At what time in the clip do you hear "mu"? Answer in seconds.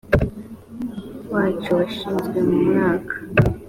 2.47-2.57